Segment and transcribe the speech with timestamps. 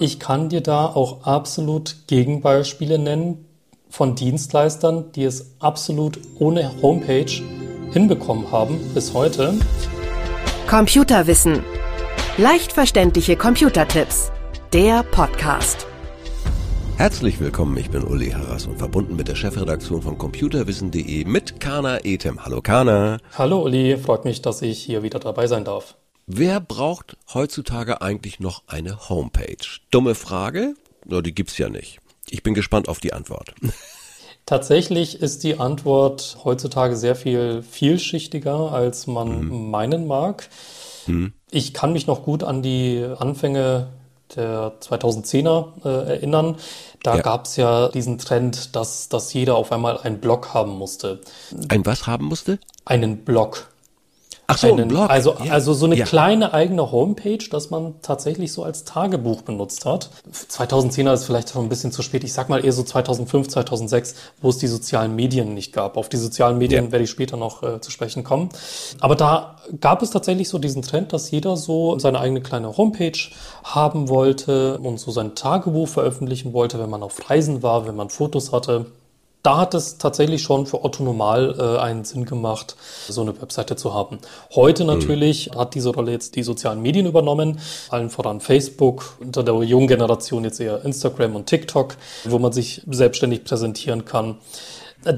[0.00, 3.46] Ich kann dir da auch absolut Gegenbeispiele nennen
[3.90, 7.42] von Dienstleistern, die es absolut ohne Homepage
[7.90, 9.54] hinbekommen haben bis heute.
[10.68, 11.64] Computerwissen.
[12.36, 14.30] Leicht verständliche Computertipps.
[14.72, 15.88] Der Podcast.
[16.96, 21.98] Herzlich willkommen, ich bin Uli Harras und verbunden mit der Chefredaktion von computerwissen.de mit Kana
[22.04, 22.44] Etem.
[22.44, 23.18] Hallo Kana.
[23.36, 25.96] Hallo Uli, freut mich, dass ich hier wieder dabei sein darf.
[26.30, 29.56] Wer braucht heutzutage eigentlich noch eine Homepage?
[29.90, 30.74] Dumme Frage?
[31.06, 32.00] Nur die gibt's ja nicht.
[32.28, 33.54] Ich bin gespannt auf die Antwort.
[34.44, 39.70] Tatsächlich ist die Antwort heutzutage sehr viel vielschichtiger, als man mhm.
[39.70, 40.50] meinen mag.
[41.06, 41.32] Mhm.
[41.50, 43.88] Ich kann mich noch gut an die Anfänge
[44.36, 46.56] der 2010er äh, erinnern.
[47.02, 47.22] Da ja.
[47.22, 51.20] gab es ja diesen Trend, dass, dass jeder auf einmal einen Blog haben musste.
[51.70, 52.58] Ein was haben musste?
[52.84, 53.70] Einen Blog.
[54.50, 55.10] Ach so, einen, Blog.
[55.10, 55.52] Also, ja.
[55.52, 56.06] also so eine ja.
[56.06, 60.08] kleine eigene Homepage, dass man tatsächlich so als Tagebuch benutzt hat.
[60.32, 62.24] 2010er ist vielleicht schon ein bisschen zu spät.
[62.24, 65.98] Ich sag mal eher so 2005, 2006, wo es die sozialen Medien nicht gab.
[65.98, 66.92] Auf die sozialen Medien ja.
[66.92, 68.48] werde ich später noch äh, zu sprechen kommen.
[69.00, 73.18] Aber da gab es tatsächlich so diesen Trend, dass jeder so seine eigene kleine Homepage
[73.64, 78.08] haben wollte und so sein Tagebuch veröffentlichen wollte, wenn man auf Reisen war, wenn man
[78.08, 78.86] Fotos hatte
[79.48, 82.76] da hat es tatsächlich schon für Otto Normal äh, einen Sinn gemacht,
[83.08, 84.18] so eine Webseite zu haben.
[84.54, 84.90] Heute mhm.
[84.90, 85.58] natürlich mhm.
[85.58, 90.44] hat diese Rolle jetzt die sozialen Medien übernommen, allen voran Facebook, unter der jungen Generation
[90.44, 94.36] jetzt eher Instagram und TikTok, wo man sich selbstständig präsentieren kann.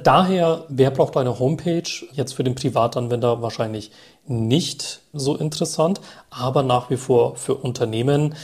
[0.04, 1.90] Daher, wer braucht eine Homepage?
[2.12, 3.90] Jetzt für den Privatanwender wahrscheinlich
[4.28, 8.36] nicht so interessant, aber nach wie vor für Unternehmen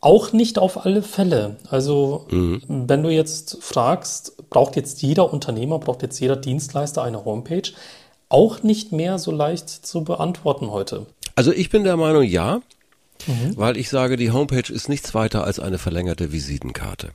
[0.00, 1.56] auch nicht auf alle Fälle.
[1.68, 2.62] Also mhm.
[2.66, 7.70] wenn du jetzt fragst, braucht jetzt jeder Unternehmer, braucht jetzt jeder Dienstleister eine Homepage,
[8.28, 11.06] auch nicht mehr so leicht zu beantworten heute.
[11.34, 12.62] Also ich bin der Meinung, ja,
[13.26, 13.56] mhm.
[13.56, 17.10] weil ich sage, die Homepage ist nichts weiter als eine verlängerte Visitenkarte.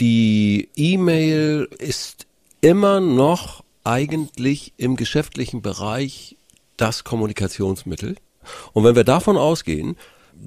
[0.00, 2.26] Die E-Mail ist
[2.60, 6.36] immer noch eigentlich im geschäftlichen Bereich
[6.76, 8.16] das Kommunikationsmittel.
[8.72, 9.96] Und wenn wir davon ausgehen,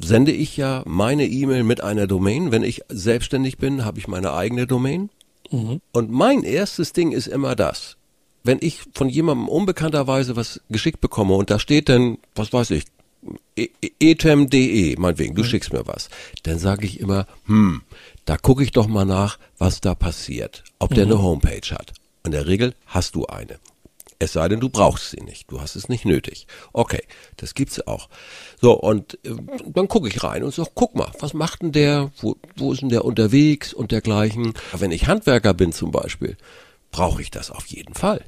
[0.01, 2.51] sende ich ja meine E-Mail mit einer Domain.
[2.51, 5.09] Wenn ich selbstständig bin, habe ich meine eigene Domain.
[5.51, 5.81] Mhm.
[5.91, 7.97] Und mein erstes Ding ist immer das.
[8.43, 12.83] Wenn ich von jemandem unbekannterweise was geschickt bekomme und da steht dann, was weiß ich,
[13.55, 15.47] etem.de, e, meinetwegen, du mhm.
[15.47, 16.09] schickst mir was,
[16.43, 17.81] dann sage ich immer, hm,
[18.25, 20.95] da gucke ich doch mal nach, was da passiert, ob mhm.
[20.95, 21.93] der eine Homepage hat.
[22.25, 23.59] In der Regel hast du eine.
[24.23, 25.51] Es sei denn, du brauchst sie nicht.
[25.51, 26.47] Du hast es nicht nötig.
[26.71, 27.03] Okay,
[27.37, 28.07] das gibt's auch.
[28.61, 29.35] So, und äh,
[29.67, 32.11] dann gucke ich rein und sage, guck mal, was macht denn der?
[32.21, 34.53] Wo, wo ist denn der unterwegs und dergleichen?
[34.71, 36.37] Wenn ich Handwerker bin zum Beispiel,
[36.91, 38.23] brauche ich das auf jeden Fall.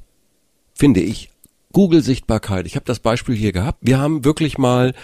[0.74, 1.30] Finde ich.
[1.72, 2.66] Google-Sichtbarkeit.
[2.66, 3.78] Ich habe das Beispiel hier gehabt.
[3.82, 4.94] Wir haben wirklich mal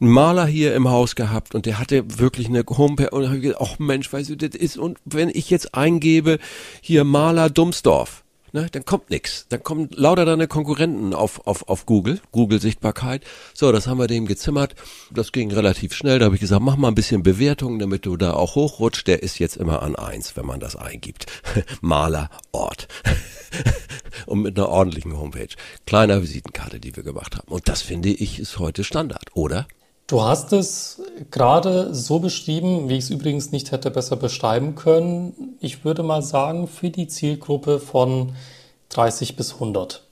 [0.00, 3.60] einen Maler hier im Haus gehabt und der hatte wirklich eine Homepage und habe gesagt,
[3.60, 6.38] ach Mensch, weißt du, das ist und wenn ich jetzt eingebe
[6.80, 8.24] hier Maler Dumsdorf,
[8.56, 9.46] ne, dann kommt nix.
[9.50, 13.22] Dann kommen lauter deine Konkurrenten auf, auf, auf Google, Google-Sichtbarkeit.
[13.54, 14.74] So, das haben wir dem gezimmert.
[15.10, 16.18] Das ging relativ schnell.
[16.18, 19.06] Da habe ich gesagt, mach mal ein bisschen Bewertung, damit du da auch hochrutscht.
[19.06, 21.26] Der ist jetzt immer an eins, wenn man das eingibt.
[21.82, 22.88] Maler, Ort.
[24.26, 25.54] Und mit einer ordentlichen Homepage.
[25.84, 27.48] Kleiner Visitenkarte, die wir gemacht haben.
[27.48, 29.66] Und das finde ich ist heute Standard, oder?
[30.06, 31.02] Du hast es
[31.32, 35.56] gerade so beschrieben, wie ich es übrigens nicht hätte besser beschreiben können.
[35.60, 38.32] Ich würde mal sagen, für die Zielgruppe von
[38.90, 40.04] 30 bis 100.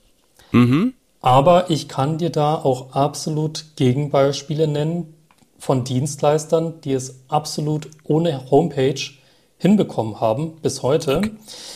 [0.51, 0.93] Mhm.
[1.21, 5.13] Aber ich kann dir da auch absolut Gegenbeispiele nennen
[5.57, 9.01] von Dienstleistern, die es absolut ohne Homepage
[9.57, 11.21] hinbekommen haben bis heute.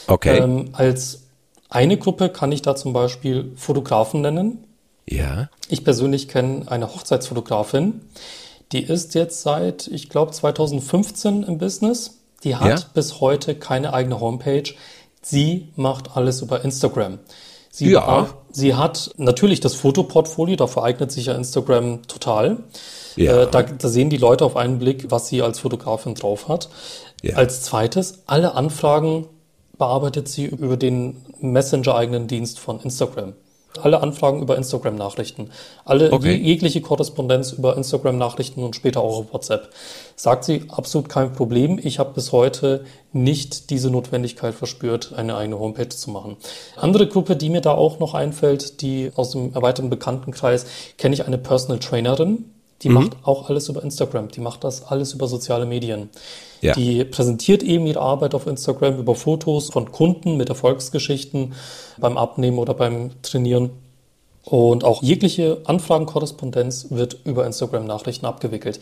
[0.07, 0.40] Okay.
[0.40, 1.24] Ähm, als
[1.69, 4.66] eine Gruppe kann ich da zum Beispiel Fotografen nennen,
[5.09, 5.50] ja.
[5.70, 8.02] Ich persönlich kenne eine Hochzeitsfotografin,
[8.72, 12.20] die ist jetzt seit, ich glaube, 2015 im Business.
[12.44, 12.86] Die hat ja.
[12.94, 14.72] bis heute keine eigene Homepage.
[15.22, 17.19] Sie macht alles über Instagram.
[17.72, 18.06] Sie, ja.
[18.06, 22.58] War, sie hat natürlich das Fotoportfolio, dafür eignet sich ja Instagram total.
[23.16, 23.44] Ja.
[23.44, 26.69] Äh, da, da, sehen die Leute auf einen Blick, was sie als Fotografin drauf hat.
[27.22, 27.36] Ja.
[27.36, 29.28] Als zweites, alle Anfragen
[29.78, 33.34] bearbeitet sie über den Messenger-eigenen Dienst von Instagram.
[33.81, 35.51] Alle Anfragen über Instagram-Nachrichten.
[35.86, 36.36] Alle okay.
[36.36, 39.69] jegliche Korrespondenz über Instagram-Nachrichten und später auch auf WhatsApp.
[40.16, 41.80] Sagt sie, absolut kein Problem.
[41.81, 42.83] Ich habe bis heute
[43.13, 46.38] nicht diese Notwendigkeit verspürt, eine eigene Homepage zu machen.
[46.77, 50.65] Andere Gruppe, die mir da auch noch einfällt, die aus dem erweiterten Bekanntenkreis,
[50.98, 52.45] kenne ich eine Personal Trainerin,
[52.81, 52.96] die mhm.
[52.96, 54.30] macht auch alles über Instagram.
[54.30, 56.10] Die macht das alles über soziale Medien.
[56.62, 56.74] Ja.
[56.74, 61.54] Die präsentiert eben ihre Arbeit auf Instagram über Fotos von Kunden mit Erfolgsgeschichten
[61.98, 63.72] beim Abnehmen oder beim Trainieren.
[64.45, 68.80] Und auch jegliche Anfragenkorrespondenz wird über Instagram-Nachrichten abgewickelt.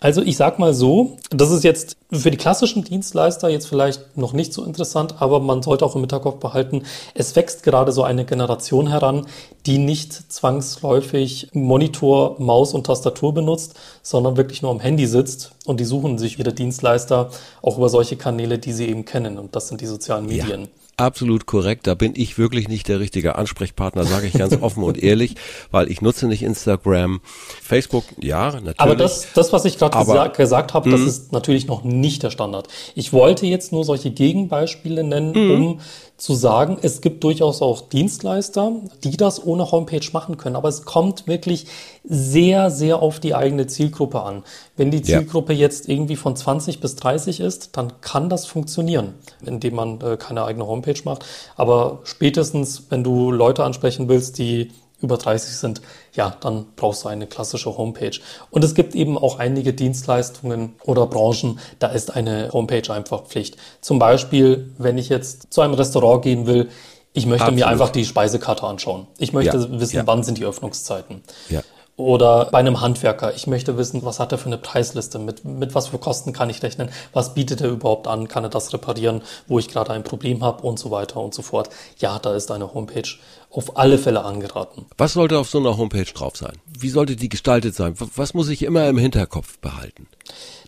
[0.00, 4.32] Also ich sag mal so, das ist jetzt für die klassischen Dienstleister jetzt vielleicht noch
[4.32, 6.82] nicht so interessant, aber man sollte auch im Hinterkopf behalten,
[7.14, 9.26] es wächst gerade so eine Generation heran,
[9.66, 15.80] die nicht zwangsläufig Monitor, Maus und Tastatur benutzt, sondern wirklich nur am Handy sitzt und
[15.80, 17.30] die suchen sich wieder Dienstleister
[17.62, 20.62] auch über solche Kanäle, die sie eben kennen und das sind die sozialen Medien.
[20.62, 21.86] Ja absolut korrekt.
[21.86, 25.34] Da bin ich wirklich nicht der richtige Ansprechpartner, sage ich ganz offen und ehrlich,
[25.70, 27.20] weil ich nutze nicht Instagram.
[27.62, 28.80] Facebook, ja, natürlich.
[28.80, 31.06] Aber das, das was ich gerade gesa gesagt habe, das mhm.
[31.06, 32.68] ist natürlich noch nicht der Standard.
[32.94, 35.50] Ich wollte jetzt nur solche Gegenbeispiele nennen, mhm.
[35.50, 35.80] um
[36.16, 38.72] zu sagen, es gibt durchaus auch Dienstleister,
[39.02, 40.54] die das ohne Homepage machen können.
[40.54, 41.66] Aber es kommt wirklich
[42.04, 44.44] sehr, sehr auf die eigene Zielgruppe an.
[44.76, 45.60] Wenn die Zielgruppe ja.
[45.60, 49.14] jetzt irgendwie von 20 bis 30 ist, dann kann das funktionieren,
[49.44, 51.24] indem man äh, keine eigene Homepage macht.
[51.56, 54.70] Aber spätestens, wenn du Leute ansprechen willst, die
[55.00, 55.82] über 30 sind,
[56.14, 58.18] ja, dann brauchst du eine klassische Homepage.
[58.50, 63.56] Und es gibt eben auch einige Dienstleistungen oder Branchen, da ist eine Homepage einfach Pflicht.
[63.80, 66.70] Zum Beispiel, wenn ich jetzt zu einem Restaurant gehen will,
[67.12, 67.60] ich möchte Absolut.
[67.60, 69.06] mir einfach die Speisekarte anschauen.
[69.18, 70.06] Ich möchte ja, wissen, ja.
[70.06, 71.22] wann sind die Öffnungszeiten.
[71.48, 71.62] Ja.
[71.96, 75.76] Oder bei einem Handwerker, ich möchte wissen, was hat er für eine Preisliste, mit, mit
[75.76, 79.22] was für Kosten kann ich rechnen, was bietet er überhaupt an, kann er das reparieren,
[79.46, 81.70] wo ich gerade ein Problem habe und so weiter und so fort.
[81.98, 83.08] Ja, da ist eine Homepage
[83.48, 84.86] auf alle Fälle angeraten.
[84.98, 86.58] Was sollte auf so einer Homepage drauf sein?
[86.66, 87.94] Wie sollte die gestaltet sein?
[88.16, 90.08] Was muss ich immer im Hinterkopf behalten?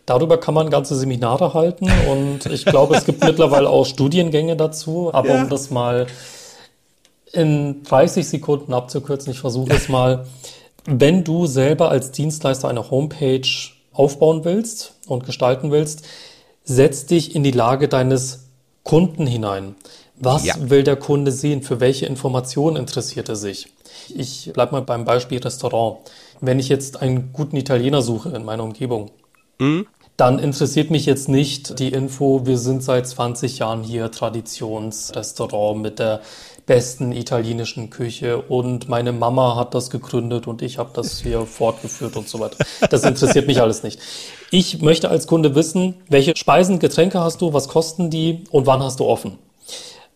[0.06, 5.10] Darüber kann man ganze Seminare halten und ich glaube, es gibt mittlerweile auch Studiengänge dazu,
[5.12, 5.42] aber ja.
[5.42, 6.06] um das mal
[7.32, 10.24] in 30 Sekunden abzukürzen, ich versuche es mal.
[10.86, 13.48] Wenn du selber als Dienstleister eine Homepage
[13.92, 16.06] aufbauen willst und gestalten willst,
[16.64, 18.50] setz dich in die Lage deines
[18.84, 19.74] Kunden hinein.
[20.18, 20.54] Was ja.
[20.58, 21.62] will der Kunde sehen?
[21.62, 23.68] Für welche Informationen interessiert er sich?
[24.14, 25.98] Ich bleibe mal beim Beispiel Restaurant.
[26.40, 29.10] Wenn ich jetzt einen guten Italiener suche in meiner Umgebung,
[29.58, 29.86] mhm.
[30.16, 35.98] dann interessiert mich jetzt nicht die Info, wir sind seit 20 Jahren hier Traditionsrestaurant mit
[35.98, 36.20] der
[36.66, 42.16] besten italienischen Küche und meine Mama hat das gegründet und ich habe das hier fortgeführt
[42.16, 42.58] und so weiter.
[42.90, 44.00] Das interessiert mich alles nicht.
[44.50, 48.82] Ich möchte als Kunde wissen, welche Speisen, Getränke hast du, was kosten die und wann
[48.82, 49.38] hast du offen?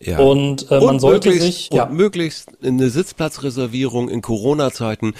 [0.02, 0.18] Ja.
[0.18, 1.84] Und äh, man und sollte sich ja.
[1.84, 5.12] möglichst eine Sitzplatzreservierung in Corona-Zeiten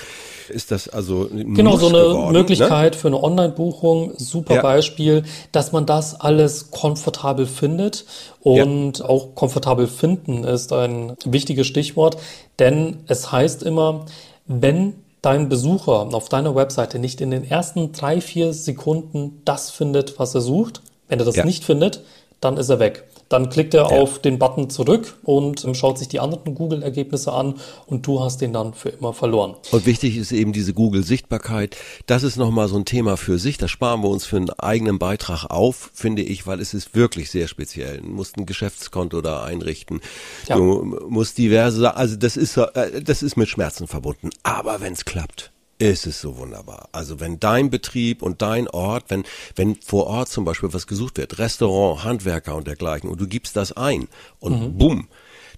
[0.49, 2.39] ist das also genau so eine geworden, ne?
[2.39, 2.99] Möglichkeit ne?
[2.99, 4.15] für eine Online-Buchung.
[4.17, 4.63] Super ja.
[4.63, 8.07] Beispiel, dass man das alles komfortabel findet
[8.41, 9.05] und ja.
[9.05, 12.17] auch komfortabel finden ist ein wichtiges Stichwort,
[12.59, 14.07] denn es heißt immer,
[14.47, 20.19] wenn dein Besucher auf deiner Webseite nicht in den ersten drei vier Sekunden das findet,
[20.19, 21.45] was er sucht, wenn er das ja.
[21.45, 22.03] nicht findet,
[22.41, 23.05] dann ist er weg.
[23.31, 24.01] Dann klickt er ja.
[24.01, 27.55] auf den Button zurück und ähm, schaut sich die anderen Google-Ergebnisse an
[27.87, 29.55] und du hast den dann für immer verloren.
[29.71, 31.77] Und wichtig ist eben diese Google-Sichtbarkeit.
[32.07, 33.57] Das ist nochmal so ein Thema für sich.
[33.57, 37.31] Das sparen wir uns für einen eigenen Beitrag auf, finde ich, weil es ist wirklich
[37.31, 37.99] sehr speziell.
[37.99, 40.01] Du musst ein Geschäftskonto da einrichten.
[40.49, 40.57] Ja.
[40.57, 44.31] Du musst diverse, also das ist, äh, das ist mit Schmerzen verbunden.
[44.43, 46.89] Aber wenn es klappt, ist es so wunderbar.
[46.93, 49.25] Also wenn dein Betrieb und dein Ort, wenn,
[49.57, 53.57] wenn vor Ort zum Beispiel was gesucht wird, Restaurant, Handwerker und dergleichen, und du gibst
[53.57, 54.09] das ein
[54.41, 54.79] und mhm.
[54.79, 55.09] bumm,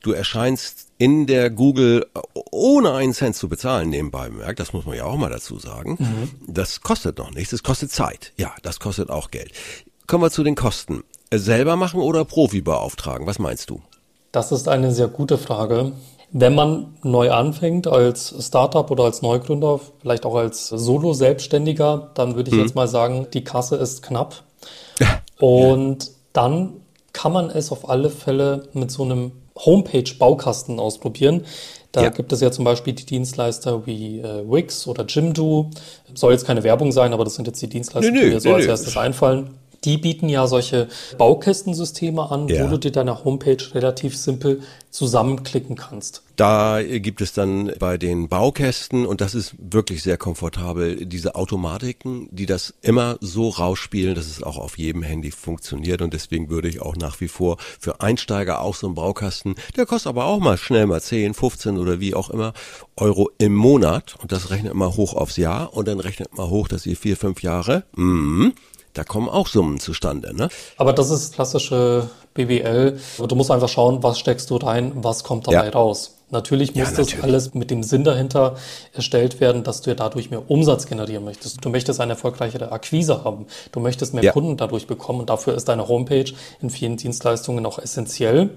[0.00, 2.06] du erscheinst in der Google
[2.52, 5.96] ohne einen Cent zu bezahlen nebenbei bemerkt, das muss man ja auch mal dazu sagen.
[5.98, 6.30] Mhm.
[6.46, 8.32] Das kostet noch nichts, das kostet Zeit.
[8.36, 9.50] Ja, das kostet auch Geld.
[10.06, 11.02] Kommen wir zu den Kosten.
[11.34, 13.26] Selber machen oder Profi beauftragen?
[13.26, 13.82] Was meinst du?
[14.30, 15.92] Das ist eine sehr gute Frage.
[16.34, 22.50] Wenn man neu anfängt als Startup oder als Neugründer, vielleicht auch als Solo-Selbstständiger, dann würde
[22.50, 22.62] ich mhm.
[22.62, 24.42] jetzt mal sagen, die Kasse ist knapp.
[25.38, 26.74] Und dann
[27.12, 31.44] kann man es auf alle Fälle mit so einem Homepage-Baukasten ausprobieren.
[31.92, 32.08] Da ja.
[32.08, 35.70] gibt es ja zum Beispiel die Dienstleister wie äh, Wix oder Jimdo.
[36.14, 38.40] Soll jetzt keine Werbung sein, aber das sind jetzt die Dienstleister, nö, nö, die mir
[38.40, 39.58] so nö, als erstes einfallen.
[39.84, 42.64] Die bieten ja solche Baukästensysteme an, ja.
[42.64, 46.22] wo du dir deine Homepage relativ simpel zusammenklicken kannst.
[46.36, 52.28] Da gibt es dann bei den Baukästen, und das ist wirklich sehr komfortabel, diese Automatiken,
[52.30, 56.02] die das immer so rausspielen, dass es auch auf jedem Handy funktioniert.
[56.02, 59.86] Und deswegen würde ich auch nach wie vor für Einsteiger auch so einen Baukasten, der
[59.86, 62.52] kostet aber auch mal schnell mal 10, 15 oder wie auch immer
[62.96, 64.16] Euro im Monat.
[64.20, 67.16] Und das rechnet immer hoch aufs Jahr und dann rechnet mal hoch, dass ihr vier,
[67.16, 68.48] fünf Jahre, mm,
[68.94, 70.48] Da kommen auch Summen zustande, ne?
[70.76, 72.98] Aber das ist klassische BWL.
[73.26, 75.72] Du musst einfach schauen, was steckst du rein, was kommt dabei ja.
[75.72, 76.18] raus.
[76.30, 77.14] Natürlich muss ja, natürlich.
[77.14, 78.56] das alles mit dem Sinn dahinter
[78.94, 81.62] erstellt werden, dass du dadurch mehr Umsatz generieren möchtest.
[81.62, 83.46] Du möchtest eine erfolgreichere Akquise haben.
[83.70, 84.32] Du möchtest mehr ja.
[84.32, 86.32] Kunden dadurch bekommen und dafür ist deine Homepage
[86.62, 88.50] in vielen Dienstleistungen auch essentiell.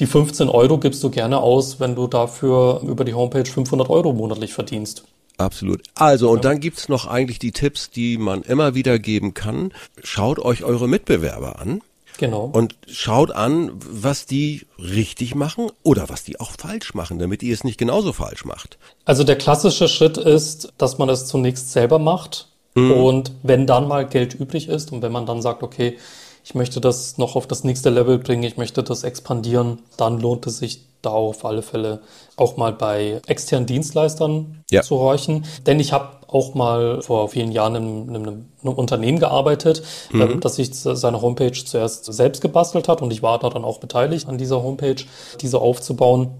[0.00, 4.12] Die 15 Euro gibst du gerne aus, wenn du dafür über die Homepage 500 Euro
[4.12, 5.04] monatlich verdienst.
[5.36, 5.82] Absolut.
[5.94, 6.50] Also, und ja.
[6.50, 9.72] dann gibt's noch eigentlich die Tipps, die man immer wieder geben kann.
[10.02, 11.80] Schaut euch eure Mitbewerber an.
[12.18, 12.44] Genau.
[12.52, 17.52] Und schaut an, was die richtig machen oder was die auch falsch machen, damit ihr
[17.52, 18.78] es nicht genauso falsch macht.
[19.04, 22.48] Also der klassische Schritt ist, dass man es zunächst selber macht.
[22.74, 22.92] Mhm.
[22.92, 25.98] Und wenn dann mal Geld übrig ist und wenn man dann sagt, okay,
[26.44, 30.46] ich möchte das noch auf das nächste Level bringen, ich möchte das expandieren, dann lohnt
[30.46, 32.00] es sich da auf alle Fälle
[32.36, 34.82] auch mal bei externen Dienstleistern ja.
[34.82, 35.44] zu horchen.
[35.66, 38.24] Denn ich habe auch mal vor vielen Jahren in, in, einem,
[38.62, 40.20] in einem, Unternehmen gearbeitet, mhm.
[40.20, 43.78] äh, das sich seine Homepage zuerst selbst gebastelt hat und ich war da dann auch
[43.78, 44.96] beteiligt an dieser Homepage,
[45.40, 46.30] diese aufzubauen.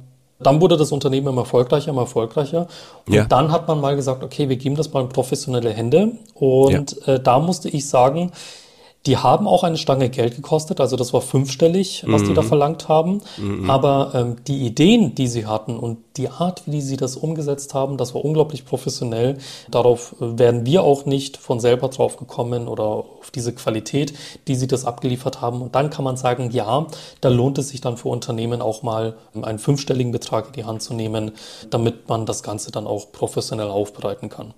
[0.40, 2.66] Dann wurde das Unternehmen immer erfolgreicher, immer erfolgreicher.
[3.06, 3.24] Und ja.
[3.24, 6.12] dann hat man mal gesagt, okay, wir geben das mal in professionelle Hände.
[6.34, 7.14] Und ja.
[7.14, 8.32] äh, da musste ich sagen,
[9.06, 12.28] die haben auch eine Stange Geld gekostet, also das war fünfstellig, was mhm.
[12.28, 12.46] die da mhm.
[12.46, 13.20] verlangt haben.
[13.36, 13.70] Mhm.
[13.70, 17.98] Aber ähm, die Ideen, die sie hatten und die Art, wie sie das umgesetzt haben,
[17.98, 19.36] das war unglaublich professionell.
[19.70, 24.14] Darauf äh, wären wir auch nicht von selber drauf gekommen oder auf diese Qualität,
[24.48, 25.60] die sie das abgeliefert haben.
[25.60, 26.86] Und dann kann man sagen, ja,
[27.20, 30.82] da lohnt es sich dann für Unternehmen auch mal einen fünfstelligen Betrag in die Hand
[30.82, 31.32] zu nehmen,
[31.68, 34.54] damit man das Ganze dann auch professionell aufbereiten kann.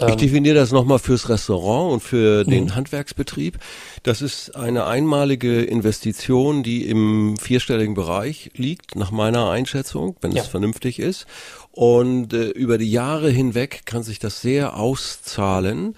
[0.00, 2.74] Ich ähm, definiere das nochmal fürs Restaurant und für den mhm.
[2.76, 3.58] Handwerksbetrieb.
[4.02, 10.42] Das ist eine einmalige Investition, die im vierstelligen Bereich liegt, nach meiner Einschätzung, wenn ja.
[10.42, 11.26] es vernünftig ist.
[11.72, 15.94] Und äh, über die Jahre hinweg kann sich das sehr auszahlen.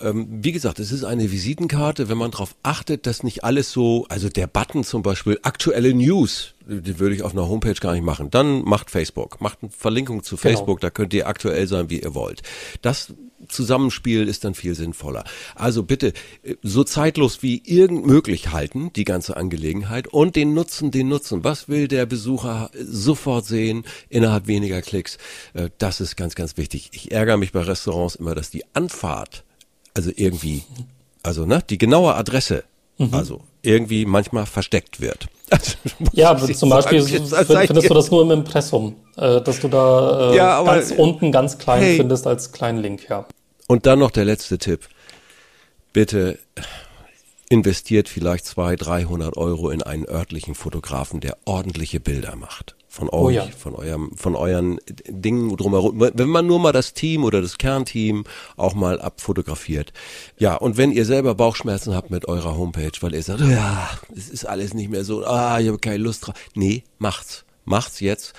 [0.00, 4.06] Ähm, wie gesagt, es ist eine Visitenkarte, wenn man darauf achtet, dass nicht alles so,
[4.08, 8.04] also der Button zum Beispiel, aktuelle News, die würde ich auf einer Homepage gar nicht
[8.04, 8.30] machen.
[8.30, 10.42] Dann macht Facebook, macht eine Verlinkung zu genau.
[10.42, 10.88] Facebook, genau.
[10.88, 12.42] da könnt ihr aktuell sein, wie ihr wollt.
[12.82, 13.14] Das
[13.48, 15.24] Zusammenspiel ist dann viel sinnvoller.
[15.54, 16.12] Also bitte
[16.42, 21.44] äh, so zeitlos wie irgend möglich halten, die ganze Angelegenheit und den Nutzen, den Nutzen.
[21.44, 25.18] Was will der Besucher sofort sehen innerhalb weniger Klicks?
[25.54, 26.90] Äh, das ist ganz, ganz wichtig.
[26.92, 29.44] Ich ärgere mich bei Restaurants immer, dass die Anfahrt
[29.96, 30.62] also irgendwie,
[31.22, 32.64] also ne, die genaue Adresse,
[32.98, 33.14] mhm.
[33.14, 35.28] also irgendwie manchmal versteckt wird.
[35.50, 35.72] Also,
[36.12, 40.36] ja, zum Beispiel sagen, findest du das nur im Impressum, äh, dass du da äh,
[40.36, 41.96] ja, aber, ganz unten ganz klein hey.
[41.96, 43.26] findest als kleinen Link, ja.
[43.66, 44.88] Und dann noch der letzte Tipp.
[45.92, 46.38] Bitte
[47.48, 53.26] investiert vielleicht 200, 300 Euro in einen örtlichen Fotografen, der ordentliche Bilder macht von oh
[53.26, 53.48] euch, oh ja.
[53.56, 56.00] von eurem, von euren Dingen drumherum.
[56.00, 58.24] Wenn man nur mal das Team oder das Kernteam
[58.56, 59.92] auch mal abfotografiert.
[60.38, 64.30] Ja, und wenn ihr selber Bauchschmerzen habt mit eurer Homepage, weil ihr sagt, ja, es
[64.30, 66.34] ist alles nicht mehr so, ah, ich habe keine Lust drauf.
[66.54, 67.44] Nee, macht's.
[67.66, 68.32] Macht's jetzt.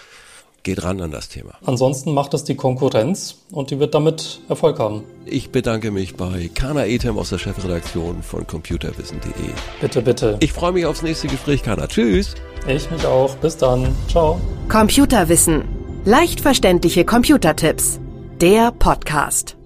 [0.68, 1.54] Geht ran an das Thema.
[1.66, 5.06] Ansonsten macht es die Konkurrenz und die wird damit Erfolg haben.
[5.24, 9.32] Ich bedanke mich bei Kana Etem aus der Chefredaktion von computerwissen.de.
[9.80, 10.36] Bitte, bitte.
[10.42, 11.88] Ich freue mich aufs nächste Gespräch, Kana.
[11.88, 12.36] Tschüss.
[12.68, 13.34] Ich mich auch.
[13.38, 13.96] Bis dann.
[14.10, 14.42] Ciao.
[14.68, 15.64] Computerwissen.
[16.04, 18.02] Leicht verständliche Computertipps.
[18.42, 19.57] Der Podcast.